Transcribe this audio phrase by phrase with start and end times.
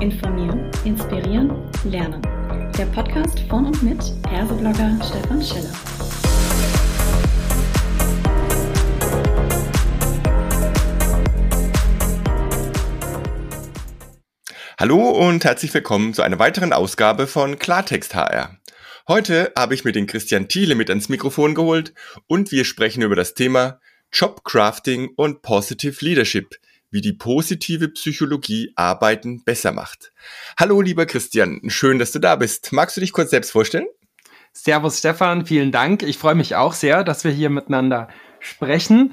[0.00, 1.50] Informieren, Inspirieren,
[1.84, 2.22] Lernen.
[2.78, 5.72] Der Podcast von und mit Persoblogger Stefan Schiller.
[14.78, 18.56] Hallo und herzlich willkommen zu einer weiteren Ausgabe von Klartext HR.
[19.06, 21.92] Heute habe ich mir den Christian Thiele mit ans Mikrofon geholt
[22.26, 26.56] und wir sprechen über das Thema Jobcrafting und Positive Leadership,
[26.90, 30.12] wie die positive Psychologie Arbeiten besser macht.
[30.58, 32.72] Hallo lieber Christian, schön, dass du da bist.
[32.72, 33.86] Magst du dich kurz selbst vorstellen?
[34.52, 36.02] Servus Stefan, vielen Dank.
[36.02, 38.08] Ich freue mich auch sehr, dass wir hier miteinander
[38.40, 39.12] sprechen.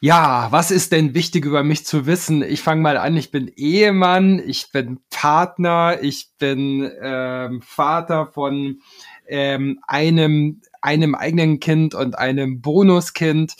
[0.00, 2.42] Ja, was ist denn wichtig über mich zu wissen?
[2.42, 8.80] Ich fange mal an, ich bin Ehemann, ich bin Partner, ich bin ähm, Vater von
[9.26, 13.54] ähm, einem, einem eigenen Kind und einem Bonuskind.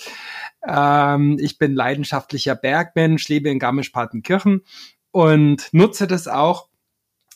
[0.66, 4.62] Ähm, ich bin leidenschaftlicher Bergmensch, lebe in Garmisch-Partenkirchen
[5.10, 6.68] und nutze das auch.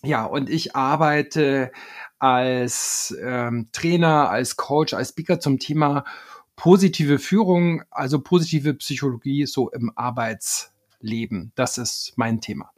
[0.03, 1.73] Ja, und ich arbeite
[2.19, 6.05] als ähm, Trainer, als Coach, als Speaker zum Thema
[6.57, 11.53] positive Führung, also positive Psychologie so im Arbeitsleben.
[11.55, 12.74] Das ist mein Thema.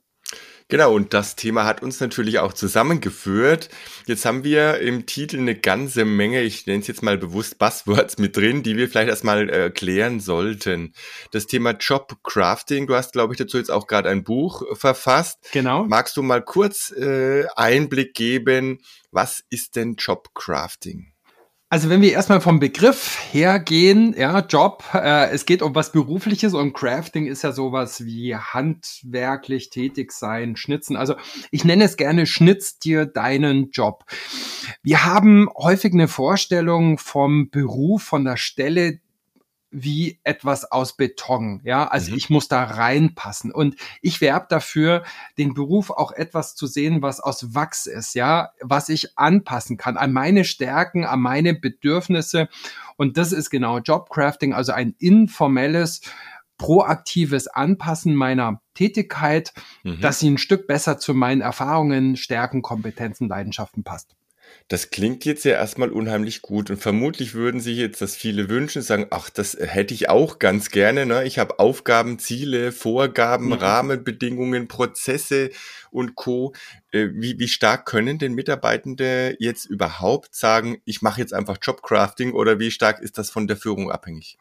[0.69, 3.69] Genau, und das Thema hat uns natürlich auch zusammengeführt.
[4.07, 8.19] Jetzt haben wir im Titel eine ganze Menge, ich nenne es jetzt mal bewusst Buzzwords
[8.19, 10.93] mit drin, die wir vielleicht erstmal erklären sollten.
[11.31, 15.39] Das Thema Jobcrafting, du hast, glaube ich, dazu jetzt auch gerade ein Buch verfasst.
[15.53, 15.85] Genau.
[15.85, 18.81] Magst du mal kurz äh, Einblick geben,
[19.13, 21.13] was ist denn Jobcrafting?
[21.69, 26.55] Also wenn wir erstmal vom Begriff hergehen, ja, Job, äh, es geht um was Berufliches
[26.55, 30.97] und Crafting ist ja sowas wie handwerklich tätig sein, schnitzen.
[30.97, 31.17] Also
[31.51, 34.05] ich nenne es gerne, schnitz dir deinen Job.
[34.85, 39.01] Wir haben häufig eine Vorstellung vom Beruf, von der Stelle,
[39.79, 41.61] wie etwas aus Beton.
[41.63, 42.17] Ja, also mhm.
[42.17, 43.53] ich muss da reinpassen.
[43.53, 45.05] Und ich werbe dafür,
[45.37, 49.99] den Beruf auch etwas zu sehen, was aus Wachs ist, ja, was ich anpassen kann
[49.99, 52.49] an meine Stärken, an meine Bedürfnisse.
[52.97, 56.01] Und das ist genau Jobcrafting, also ein informelles,
[56.57, 59.53] proaktives Anpassen meiner Tätigkeit,
[59.83, 60.01] mhm.
[60.01, 64.16] dass sie ein Stück besser zu meinen Erfahrungen, Stärken, Kompetenzen, Leidenschaften passt.
[64.69, 68.83] Das klingt jetzt ja erstmal unheimlich gut und vermutlich würden sich jetzt das viele wünschen,
[68.83, 71.07] sagen, ach, das hätte ich auch ganz gerne.
[71.07, 71.25] Ne?
[71.25, 73.53] Ich habe Aufgaben, Ziele, Vorgaben, mhm.
[73.53, 75.51] Rahmenbedingungen, Prozesse
[75.91, 76.53] und Co.
[76.91, 82.33] Äh, wie, wie stark können denn Mitarbeitende jetzt überhaupt sagen, ich mache jetzt einfach Jobcrafting
[82.33, 84.37] oder wie stark ist das von der Führung abhängig?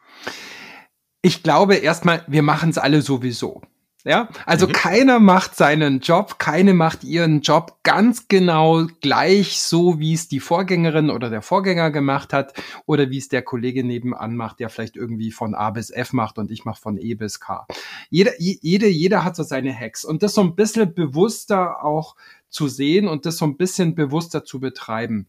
[1.22, 3.62] Ich glaube erstmal, wir machen es alle sowieso.
[4.06, 4.72] Ja, also mhm.
[4.72, 10.38] keiner macht seinen Job, keine macht ihren Job ganz genau gleich so, wie es die
[10.38, 12.54] Vorgängerin oder der Vorgänger gemacht hat
[12.86, 16.38] oder wie es der Kollege nebenan macht, der vielleicht irgendwie von A bis F macht
[16.38, 17.66] und ich mache von E bis K.
[18.08, 22.14] Jeder, jede, jeder hat so seine Hacks und das so ein bisschen bewusster auch
[22.48, 25.28] zu sehen und das so ein bisschen bewusster zu betreiben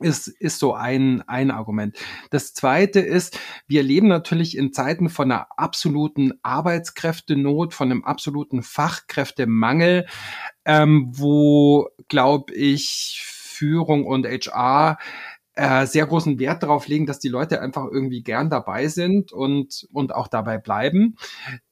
[0.00, 1.96] ist, ist so ein, ein Argument.
[2.30, 8.62] Das zweite ist, wir leben natürlich in Zeiten von einer absoluten Arbeitskräftenot, von einem absoluten
[8.62, 10.06] Fachkräftemangel,
[10.64, 14.98] ähm, wo, glaube ich, Führung und HR
[15.56, 19.86] äh, sehr großen Wert darauf legen, dass die Leute einfach irgendwie gern dabei sind und,
[19.92, 21.16] und auch dabei bleiben.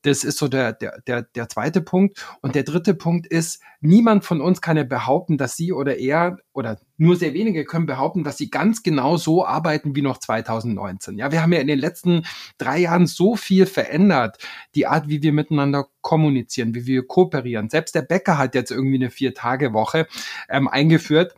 [0.03, 2.25] Das ist so der, der, der, der zweite Punkt.
[2.43, 6.39] Und der dritte Punkt ist, niemand von uns kann ja behaupten, dass sie oder er
[6.53, 11.19] oder nur sehr wenige können behaupten, dass sie ganz genau so arbeiten wie noch 2019.
[11.19, 12.25] Ja, wir haben ja in den letzten
[12.59, 14.39] drei Jahren so viel verändert.
[14.75, 17.69] Die Art, wie wir miteinander kommunizieren, wie wir kooperieren.
[17.71, 20.07] Selbst der Bäcker hat jetzt irgendwie eine Vier-Tage-Woche
[20.49, 21.35] ähm, eingeführt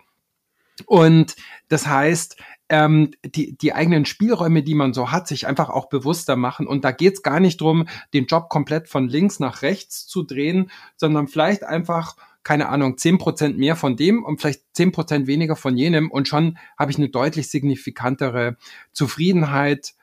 [0.87, 1.37] und
[1.69, 2.37] das heißt,
[2.69, 6.67] ähm, die, die eigenen Spielräume, die man so hat, sich einfach auch bewusster machen.
[6.67, 10.71] Und da geht's gar nicht drum, den Job komplett von links nach rechts zu drehen,
[10.97, 15.57] sondern vielleicht einfach, keine Ahnung, zehn Prozent mehr von dem und vielleicht zehn Prozent weniger
[15.57, 16.11] von jenem.
[16.11, 18.57] Und schon habe ich eine deutlich signifikantere
[18.93, 19.95] Zufriedenheit,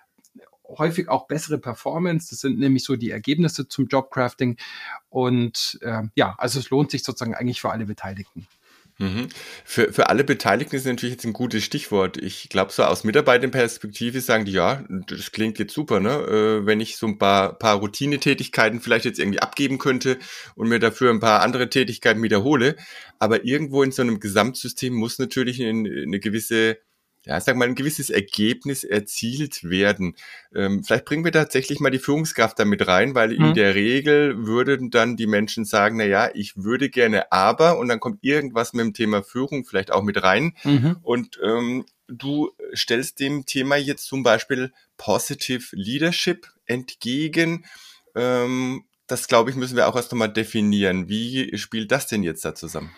[0.77, 2.29] häufig auch bessere Performance.
[2.29, 4.57] Das sind nämlich so die Ergebnisse zum Jobcrafting.
[5.09, 8.47] Und äh, ja, also es lohnt sich sozusagen eigentlich für alle Beteiligten.
[9.01, 9.29] Mhm.
[9.65, 12.17] Für, für alle Beteiligten ist natürlich jetzt ein gutes Stichwort.
[12.17, 16.11] Ich glaube, so aus Mitarbeiterperspektive sagen die, ja, das klingt jetzt super, ne?
[16.11, 20.19] Äh, wenn ich so ein paar, paar Routinetätigkeiten vielleicht jetzt irgendwie abgeben könnte
[20.55, 22.75] und mir dafür ein paar andere Tätigkeiten wiederhole.
[23.17, 26.77] Aber irgendwo in so einem Gesamtsystem muss natürlich eine, eine gewisse
[27.25, 30.15] ja, sag mal, ein gewisses Ergebnis erzielt werden.
[30.55, 33.45] Ähm, vielleicht bringen wir tatsächlich mal die Führungskraft damit rein, weil mhm.
[33.45, 37.89] in der Regel würden dann die Menschen sagen, na ja, ich würde gerne aber, und
[37.89, 40.53] dann kommt irgendwas mit dem Thema Führung vielleicht auch mit rein.
[40.63, 40.97] Mhm.
[41.03, 47.65] Und ähm, du stellst dem Thema jetzt zum Beispiel Positive Leadership entgegen.
[48.15, 51.07] Ähm, das glaube ich, müssen wir auch erst nochmal definieren.
[51.07, 52.91] Wie spielt das denn jetzt da zusammen?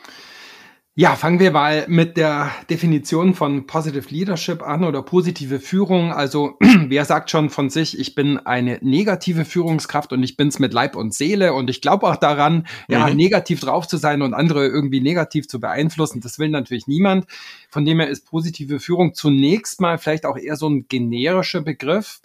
[0.95, 6.13] Ja, fangen wir mal mit der Definition von Positive Leadership an oder positive Führung.
[6.13, 6.55] Also
[6.87, 10.95] wer sagt schon von sich, ich bin eine negative Führungskraft und ich bin's mit Leib
[10.95, 12.93] und Seele und ich glaube auch daran, mhm.
[12.93, 16.21] ja, negativ drauf zu sein und andere irgendwie negativ zu beeinflussen.
[16.21, 17.25] Das will natürlich niemand.
[17.71, 22.21] Von dem her ist positive Führung zunächst mal vielleicht auch eher so ein generischer Begriff.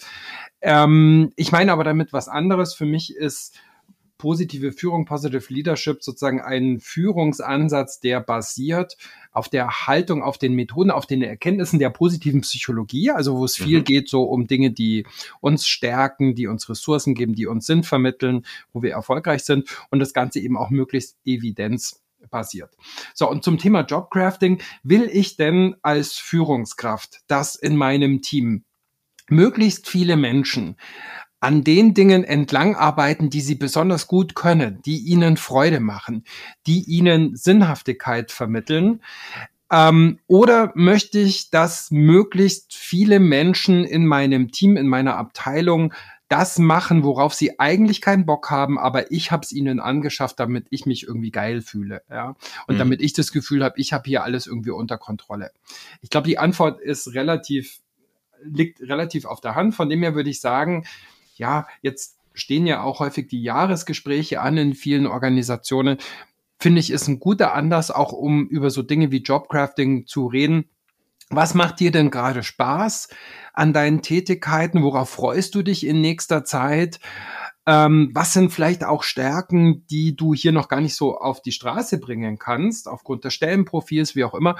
[0.60, 2.74] Ähm, ich meine aber damit was anderes.
[2.74, 3.54] Für mich ist
[4.18, 8.96] positive Führung, Positive Leadership sozusagen ein Führungsansatz, der basiert
[9.32, 13.56] auf der Haltung, auf den Methoden, auf den Erkenntnissen der positiven Psychologie, also wo es
[13.56, 13.84] viel mhm.
[13.84, 15.06] geht so um Dinge, die
[15.40, 20.00] uns stärken, die uns Ressourcen geben, die uns Sinn vermitteln, wo wir erfolgreich sind und
[20.00, 22.76] das Ganze eben auch möglichst evidenzbasiert.
[23.14, 28.64] So, und zum Thema Jobcrafting, will ich denn als Führungskraft, dass in meinem Team
[29.28, 30.76] möglichst viele Menschen
[31.40, 36.24] an den Dingen entlang arbeiten, die sie besonders gut können, die ihnen Freude machen,
[36.66, 39.02] die ihnen Sinnhaftigkeit vermitteln?
[39.70, 45.92] Ähm, oder möchte ich, dass möglichst viele Menschen in meinem Team, in meiner Abteilung
[46.28, 50.66] das machen, worauf sie eigentlich keinen Bock haben, aber ich habe es ihnen angeschafft, damit
[50.68, 52.36] ich mich irgendwie geil fühle, ja,
[52.66, 52.78] und mhm.
[52.78, 55.52] damit ich das Gefühl habe, ich habe hier alles irgendwie unter Kontrolle.
[56.02, 57.80] Ich glaube, die Antwort ist relativ
[58.42, 59.74] liegt relativ auf der Hand.
[59.74, 60.84] Von dem her würde ich sagen,
[61.38, 65.98] ja, jetzt stehen ja auch häufig die Jahresgespräche an in vielen Organisationen.
[66.60, 70.68] Finde ich, ist ein guter Anlass, auch um über so Dinge wie Jobcrafting zu reden.
[71.30, 73.08] Was macht dir denn gerade Spaß
[73.52, 74.82] an deinen Tätigkeiten?
[74.82, 77.00] Worauf freust du dich in nächster Zeit?
[77.66, 81.52] Ähm, was sind vielleicht auch Stärken, die du hier noch gar nicht so auf die
[81.52, 84.56] Straße bringen kannst, aufgrund des Stellenprofils, wie auch immer?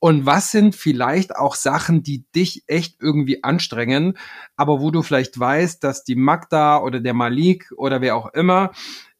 [0.00, 4.16] Und was sind vielleicht auch Sachen, die dich echt irgendwie anstrengen,
[4.56, 8.70] aber wo du vielleicht weißt, dass die Magda oder der Malik oder wer auch immer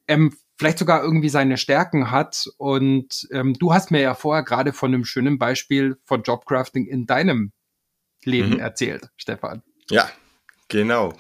[0.07, 2.49] ähm, vielleicht sogar irgendwie seine Stärken hat.
[2.59, 7.07] Und ähm, du hast mir ja vorher gerade von einem schönen Beispiel von Jobcrafting in
[7.07, 7.53] deinem
[8.25, 8.61] Leben mhm.
[8.61, 9.63] erzählt, Stefan.
[9.91, 10.09] Ja,
[10.69, 11.13] genau.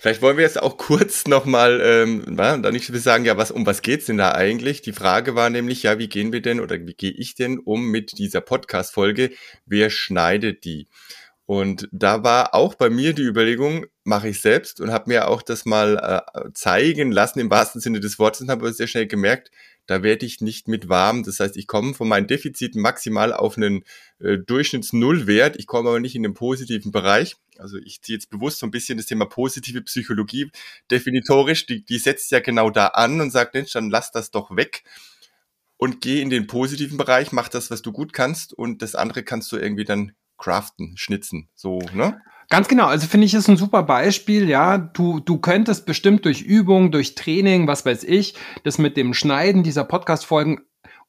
[0.00, 3.82] Vielleicht wollen wir jetzt auch kurz nochmal, ähm, da nicht sagen, ja, was, um was
[3.82, 4.82] geht's denn da eigentlich?
[4.82, 7.86] Die Frage war nämlich, ja, wie gehen wir denn oder wie gehe ich denn um
[7.90, 9.30] mit dieser Podcast-Folge?
[9.64, 10.88] Wer schneidet die?
[11.46, 15.42] Und da war auch bei mir die Überlegung, mache ich selbst und habe mir auch
[15.42, 19.50] das mal äh, zeigen lassen im wahrsten Sinne des Wortes und habe sehr schnell gemerkt,
[19.92, 21.22] da werde ich nicht mit warm.
[21.22, 23.84] Das heißt, ich komme von meinen Defiziten maximal auf einen
[24.20, 25.56] äh, Durchschnitts-Null-Wert.
[25.58, 27.36] Ich komme aber nicht in den positiven Bereich.
[27.58, 30.50] Also ich ziehe jetzt bewusst so ein bisschen das Thema positive Psychologie
[30.90, 31.66] definitorisch.
[31.66, 34.82] Die, die setzt ja genau da an und sagt, Mensch, dann lass das doch weg
[35.76, 39.24] und geh in den positiven Bereich, mach das, was du gut kannst und das andere
[39.24, 42.22] kannst du irgendwie dann craften, schnitzen, so, ne?
[42.52, 44.76] Ganz genau, also finde ich ist ein super Beispiel, ja.
[44.76, 49.62] Du, du könntest bestimmt durch Übung, durch Training, was weiß ich, das mit dem Schneiden
[49.62, 50.60] dieser Podcast-Folgen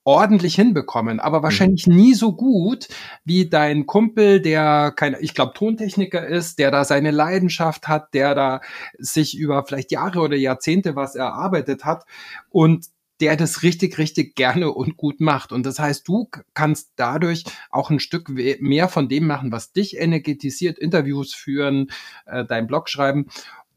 [0.06, 1.44] ordentlich hinbekommen, aber mhm.
[1.44, 1.96] wahrscheinlich mhm.
[1.98, 2.88] nie so gut
[3.26, 8.36] wie dein Kumpel, der kein, ich glaube, Tontechniker ist, der da seine Leidenschaft hat, der
[8.36, 8.62] da
[8.98, 12.06] sich über vielleicht Jahre oder Jahrzehnte was erarbeitet hat
[12.52, 12.86] und
[13.24, 15.54] der das richtig, richtig gerne und gut macht.
[15.54, 19.98] Und das heißt, du kannst dadurch auch ein Stück mehr von dem machen, was dich
[19.98, 21.90] energetisiert, Interviews führen,
[22.26, 23.28] äh, dein Blog schreiben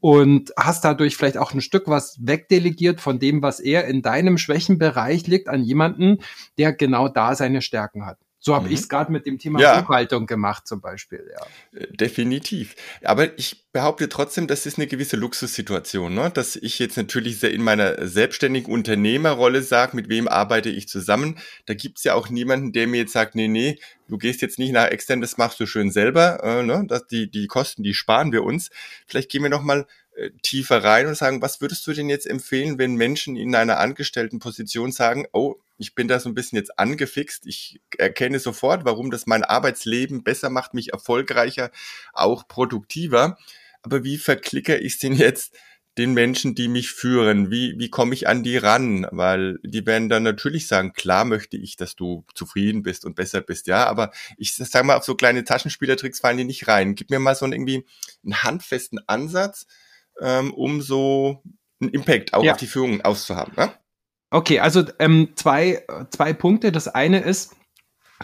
[0.01, 4.37] und hast dadurch vielleicht auch ein Stück was wegdelegiert von dem, was er in deinem
[4.37, 6.17] Schwächenbereich liegt, an jemanden,
[6.57, 8.17] der genau da seine Stärken hat.
[8.39, 8.73] So habe mhm.
[8.73, 9.81] ich es gerade mit dem Thema ja.
[9.81, 11.29] Buchhaltung gemacht zum Beispiel.
[11.31, 11.79] Ja.
[11.79, 12.75] Äh, definitiv.
[13.03, 16.29] Aber ich behaupte trotzdem, das ist eine gewisse Luxussituation, ne?
[16.31, 21.39] dass ich jetzt natürlich in meiner selbstständigen Unternehmerrolle sage, mit wem arbeite ich zusammen.
[21.65, 24.71] Da gibt's ja auch niemanden, der mir jetzt sagt, nee, nee, du gehst jetzt nicht
[24.71, 26.43] nach extern, das machst du schön selber.
[26.43, 26.85] Äh, ne?
[26.87, 28.69] dass die, die Kosten, die sparen wir uns.
[29.07, 32.27] Vielleicht gehen wir noch mal äh, tiefer rein und sagen, was würdest du denn jetzt
[32.27, 36.57] empfehlen, wenn Menschen in einer angestellten Position sagen, oh, ich bin da so ein bisschen
[36.57, 41.71] jetzt angefixt, ich erkenne sofort, warum das mein Arbeitsleben besser macht, mich erfolgreicher,
[42.13, 43.37] auch produktiver.
[43.81, 45.55] Aber wie verklicke ich denn jetzt
[45.97, 47.49] den Menschen, die mich führen?
[47.49, 49.07] Wie, wie komme ich an die ran?
[49.11, 53.41] Weil die werden dann natürlich sagen, klar möchte ich, dass du zufrieden bist und besser
[53.41, 56.95] bist, ja, aber ich sag mal, auf so kleine Taschenspielertricks fallen die nicht rein.
[56.95, 57.85] Gib mir mal so einen irgendwie
[58.23, 59.67] einen handfesten Ansatz,
[60.21, 61.43] ähm, um so
[61.79, 62.53] einen Impact auch ja.
[62.53, 63.53] auf die Führung auszuhaben.
[63.55, 63.71] Ne?
[64.29, 66.71] Okay, also ähm, zwei, zwei Punkte.
[66.71, 67.55] Das eine ist,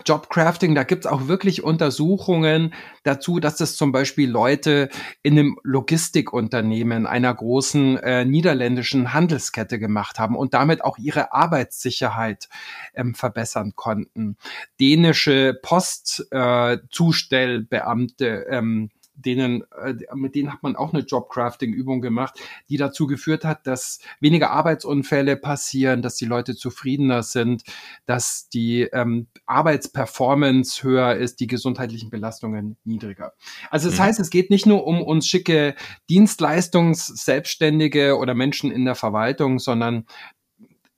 [0.05, 4.89] Jobcrafting, da gibt's auch wirklich Untersuchungen dazu, dass das zum Beispiel Leute
[5.22, 12.50] in einem Logistikunternehmen einer großen äh, niederländischen Handelskette gemacht haben und damit auch ihre Arbeitssicherheit
[12.95, 14.38] ähm, verbessern konnten.
[14.79, 18.89] Dänische Postzustellbeamte äh, ähm,
[19.25, 22.39] denen, äh, mit denen hat man auch eine Jobcrafting-Übung gemacht,
[22.70, 27.63] die dazu geführt hat, dass weniger Arbeitsunfälle passieren, dass die Leute zufriedener sind,
[28.06, 33.34] dass die ähm, Arbeitsperformance höher ist, die gesundheitlichen Belastungen niedriger.
[33.70, 34.03] Also das mhm.
[34.03, 35.75] heißt, es geht nicht nur um uns schicke
[36.10, 40.06] Dienstleistungs-Selbstständige oder Menschen in der Verwaltung, sondern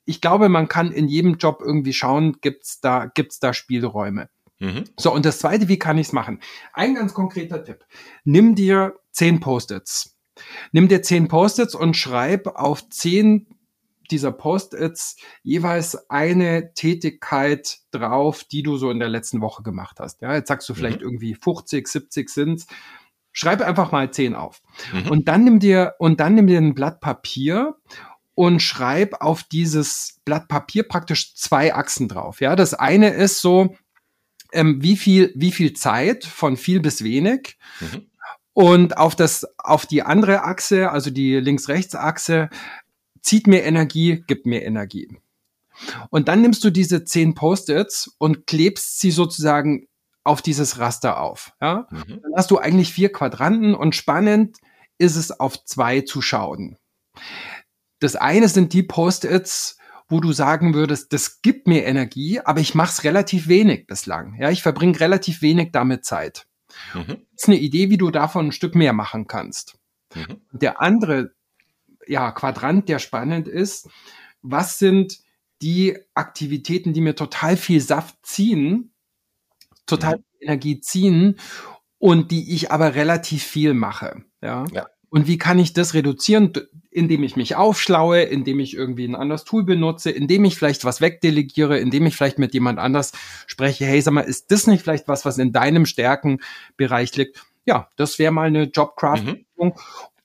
[0.06, 4.30] ich glaube, man kann in jedem Job irgendwie schauen, gibt's da, gibt's da Spielräume.
[4.66, 4.84] Mhm.
[4.98, 6.40] So, und das zweite, wie kann ich es machen?
[6.74, 7.86] Ein ganz konkreter Tipp.
[8.24, 10.18] Nimm dir zehn Post-its.
[10.72, 13.48] Nimm dir zehn Post-its und schreib auf zehn
[14.12, 20.22] dieser Post-its jeweils eine Tätigkeit drauf, die du so in der letzten Woche gemacht hast.
[20.22, 21.06] Ja, jetzt sagst du vielleicht mhm.
[21.06, 22.68] irgendwie 50, 70 sind's.
[23.32, 24.62] Schreib einfach mal zehn auf.
[24.94, 25.10] Mhm.
[25.10, 27.76] Und dann nimm dir, und dann nimm dir ein Blatt Papier
[28.36, 32.42] und schreib auf dieses Blatt Papier praktisch zwei Achsen drauf.
[32.42, 33.76] Ja, das eine ist so,
[34.56, 37.58] ähm, wie viel, wie viel Zeit von viel bis wenig.
[37.80, 38.08] Mhm.
[38.54, 42.50] Und auf das, auf die andere Achse, also die Links-Rechts-Achse,
[43.22, 45.10] zieht mir Energie, gibt mir Energie.
[46.10, 49.88] Und dann nimmst du diese zehn Post-its und klebst sie sozusagen
[50.24, 51.52] auf dieses Raster auf.
[51.62, 51.88] Ja?
[51.92, 52.22] Mhm.
[52.22, 54.58] Dann hast du eigentlich vier Quadranten und spannend
[54.98, 56.78] ist es auf zwei zu schauen.
[58.00, 62.76] Das eine sind die Post-its, wo du sagen würdest, das gibt mir Energie, aber ich
[62.76, 64.36] mache es relativ wenig bislang.
[64.40, 66.46] Ja, ich verbringe relativ wenig damit Zeit.
[66.94, 67.08] Mhm.
[67.08, 69.78] Das ist eine Idee, wie du davon ein Stück mehr machen kannst.
[70.14, 70.42] Mhm.
[70.52, 71.34] Der andere
[72.08, 73.90] ja, Quadrant, der spannend ist,
[74.42, 75.20] was sind
[75.62, 78.94] die Aktivitäten, die mir total viel Saft ziehen,
[79.86, 80.24] total mhm.
[80.40, 81.40] Energie ziehen
[81.98, 84.24] und die ich aber relativ viel mache.
[84.42, 84.66] Ja.
[84.72, 84.88] ja.
[85.16, 86.52] Und wie kann ich das reduzieren?
[86.92, 91.00] Indem ich mich aufschlaue, indem ich irgendwie ein anderes Tool benutze, indem ich vielleicht was
[91.00, 93.14] wegdelegiere, indem ich vielleicht mit jemand anders
[93.48, 93.86] spreche.
[93.86, 97.46] Hey, sag mal, ist das nicht vielleicht was, was in deinem Stärkenbereich liegt?
[97.66, 99.46] Ja, das wäre mal eine Jobcrafting.
[99.56, 99.72] Mhm.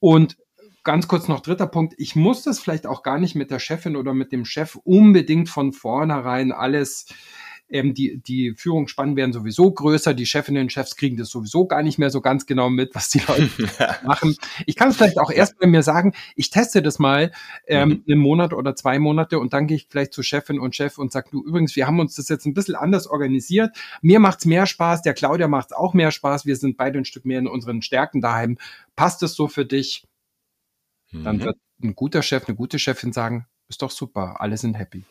[0.00, 0.38] Und
[0.82, 1.94] ganz kurz noch dritter Punkt.
[1.97, 5.49] Ich muss das vielleicht auch gar nicht mit der Chefin oder mit dem Chef unbedingt
[5.49, 7.06] von vornherein alles
[7.71, 11.83] ähm, die, die Führungsspannen werden sowieso größer, die Chefinnen und Chefs kriegen das sowieso gar
[11.83, 13.49] nicht mehr so ganz genau mit, was die Leute
[14.05, 14.37] machen.
[14.67, 17.33] Ich kann es vielleicht auch erst bei mir sagen, ich teste das mal
[17.67, 18.05] ähm, mhm.
[18.09, 21.12] einen Monat oder zwei Monate und dann gehe ich vielleicht zu Chefin und Chef und
[21.12, 23.77] sage, du übrigens, wir haben uns das jetzt ein bisschen anders organisiert.
[24.03, 27.25] Mir macht's mehr Spaß, der Claudia macht's auch mehr Spaß, wir sind beide ein Stück
[27.25, 28.59] mehr in unseren Stärken daheim.
[28.97, 30.07] Passt es so für dich?
[31.12, 31.45] Dann mhm.
[31.45, 35.05] wird ein guter Chef, eine gute Chefin sagen, ist doch super, alle sind happy.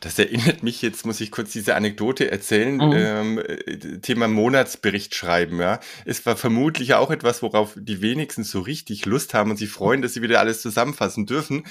[0.00, 2.92] Das erinnert mich, jetzt muss ich kurz diese Anekdote erzählen, mhm.
[2.94, 5.80] ähm, äh, Thema Monatsbericht schreiben, ja.
[6.04, 10.02] Es war vermutlich auch etwas, worauf die wenigsten so richtig Lust haben und sich freuen,
[10.02, 11.64] dass sie wieder alles zusammenfassen dürfen.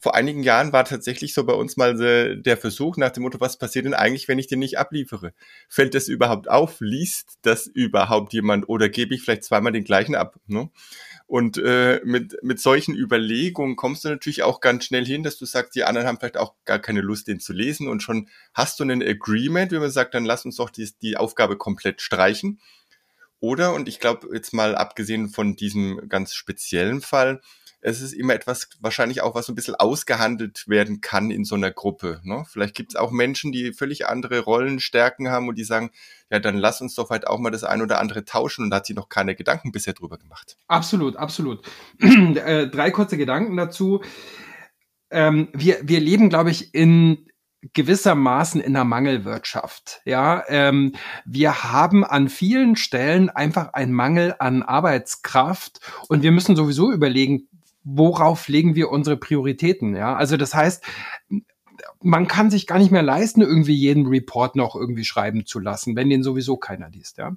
[0.00, 1.96] Vor einigen Jahren war tatsächlich so bei uns mal
[2.36, 5.32] der Versuch nach dem Motto, was passiert denn eigentlich, wenn ich den nicht abliefere?
[5.68, 6.76] Fällt das überhaupt auf?
[6.80, 10.36] Liest das überhaupt jemand oder gebe ich vielleicht zweimal den gleichen ab?
[10.46, 10.70] Ne?
[11.28, 15.44] Und äh, mit, mit solchen Überlegungen kommst du natürlich auch ganz schnell hin, dass du
[15.44, 18.80] sagst, die anderen haben vielleicht auch gar keine Lust, den zu lesen und schon hast
[18.80, 22.60] du einen Agreement, wie man sagt, dann lass uns doch die, die Aufgabe komplett streichen.
[23.40, 27.42] Oder, und ich glaube jetzt mal abgesehen von diesem ganz speziellen Fall,
[27.80, 31.54] es ist immer etwas, wahrscheinlich auch, was so ein bisschen ausgehandelt werden kann in so
[31.54, 32.20] einer Gruppe.
[32.24, 32.44] Ne?
[32.48, 35.90] Vielleicht gibt es auch Menschen, die völlig andere Rollenstärken haben und die sagen,
[36.30, 38.76] ja, dann lass uns doch halt auch mal das ein oder andere tauschen und da
[38.76, 40.56] hat sie noch keine Gedanken bisher drüber gemacht.
[40.66, 41.64] Absolut, absolut.
[42.00, 44.02] äh, drei kurze Gedanken dazu.
[45.10, 47.28] Ähm, wir, wir leben, glaube ich, in
[47.72, 50.00] gewissermaßen in der Mangelwirtschaft.
[50.04, 50.94] Ja, ähm,
[51.24, 57.48] wir haben an vielen Stellen einfach einen Mangel an Arbeitskraft und wir müssen sowieso überlegen,
[57.88, 59.96] worauf legen wir unsere Prioritäten?
[59.96, 60.84] Ja, also das heißt,
[62.02, 65.96] man kann sich gar nicht mehr leisten, irgendwie jeden Report noch irgendwie schreiben zu lassen,
[65.96, 67.36] wenn den sowieso keiner liest, ja.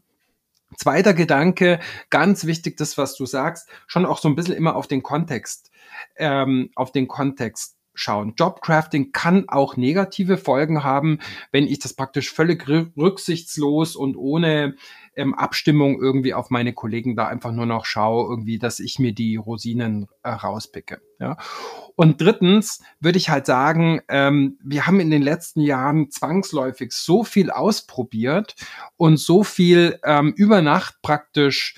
[0.78, 4.88] Zweiter Gedanke, ganz wichtig, das, was du sagst, schon auch so ein bisschen immer auf
[4.88, 5.70] den Kontext,
[6.16, 8.34] ähm, auf den Kontext schauen.
[8.38, 11.20] Jobcrafting kann auch negative Folgen haben,
[11.52, 14.76] wenn ich das praktisch völlig rücksichtslos und ohne
[15.16, 19.14] ähm, Abstimmung irgendwie auf meine Kollegen da einfach nur noch schaue, irgendwie, dass ich mir
[19.14, 21.02] die Rosinen äh, rauspicke.
[21.20, 21.38] Ja.
[21.96, 27.24] Und drittens würde ich halt sagen, ähm, wir haben in den letzten Jahren zwangsläufig so
[27.24, 28.56] viel ausprobiert
[28.98, 31.76] und so viel ähm, über Nacht praktisch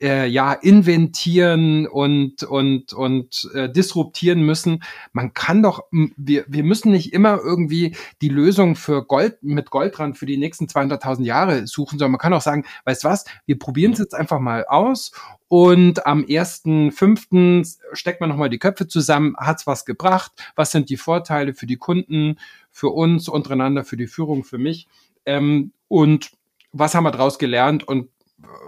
[0.00, 4.82] äh, ja inventieren und und und äh, disruptieren müssen.
[5.12, 10.18] Man kann doch wir wir müssen nicht immer irgendwie die Lösung für Gold mit Goldrand
[10.18, 13.92] für die nächsten 200.000 Jahre suchen, sondern man kann auch sagen, weißt was, wir probieren
[13.92, 15.12] es jetzt einfach mal aus
[15.48, 20.90] und am ersten fünften steckt man nochmal die Köpfe zusammen, hat's was gebracht, was sind
[20.90, 22.38] die Vorteile für die Kunden,
[22.70, 24.88] für uns untereinander, für die Führung, für mich
[25.24, 26.32] ähm, und
[26.72, 28.08] was haben wir daraus gelernt und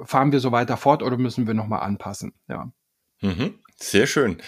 [0.05, 2.33] fahren wir so weiter fort oder müssen wir nochmal anpassen?
[2.49, 2.73] Ja.
[3.21, 4.41] Mhm, sehr schön.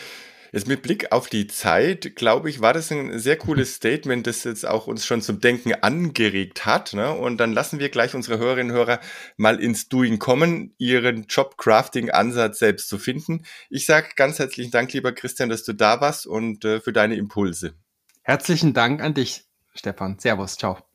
[0.52, 4.42] Jetzt mit Blick auf die Zeit, glaube ich, war das ein sehr cooles Statement, das
[4.42, 6.92] jetzt auch uns schon zum Denken angeregt hat.
[6.92, 7.12] Ne?
[7.12, 9.00] Und dann lassen wir gleich unsere Hörerinnen und Hörer
[9.36, 13.44] mal ins Doing kommen, ihren Job-Crafting-Ansatz selbst zu finden.
[13.68, 17.14] Ich sage ganz herzlichen Dank, lieber Christian, dass du da warst und äh, für deine
[17.14, 17.74] Impulse.
[18.22, 20.18] Herzlichen Dank an dich, Stefan.
[20.18, 20.89] Servus, ciao.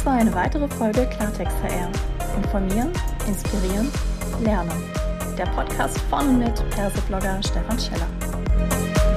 [0.00, 1.90] Das war eine weitere Folge Klartext HR.
[2.34, 2.90] Informieren,
[3.26, 3.92] inspirieren,
[4.42, 4.82] lernen.
[5.36, 9.09] Der Podcast von und mit Perseblogger Stefan Scheller.